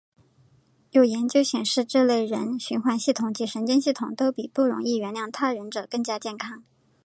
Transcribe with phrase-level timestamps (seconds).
[0.89, 6.63] 有研究显示这类人的循环系统及神经系统都比不容易原谅他人者更加健康。